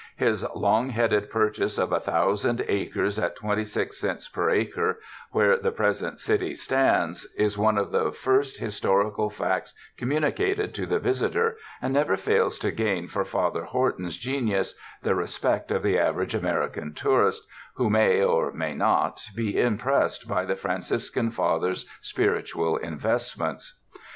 [0.17, 4.99] His long headed purchase of a thousand acres at twen ty six cents per acre
[5.29, 10.97] where the present city stands, is one of the first historical facts communicated to the
[10.97, 15.83] visitor and never fails to gain for Father Hor ton 's genius the respect of
[15.83, 17.45] the average American tourist,
[17.75, 23.79] who may or may not be impressed by the Franciscan Father's spiritual investments.